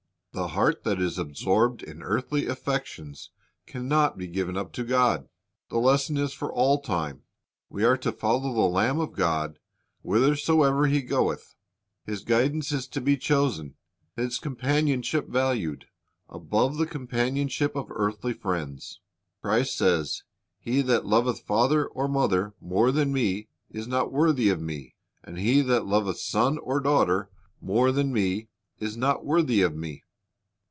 [0.33, 3.31] The heart that is absorbed in earthly affections
[3.67, 5.23] can not be given up to God.
[5.23, 5.29] V
[5.71, 7.23] The lesson is for all time.
[7.69, 9.59] We are to follow the Lamb of God
[10.03, 11.53] whither soever He goeth.
[12.05, 13.75] His guidance is to be chosen.
[14.15, 15.87] His com panionship valued,
[16.29, 19.01] above the companionship of earthly friends.
[19.41, 20.23] Christ says,
[20.61, 24.95] "He that loveth father or mother more than Me is not worthy of Me,
[25.25, 27.29] and he that loveth son or daughter
[27.59, 28.47] more than Me
[28.79, 30.05] is not worthy of Me."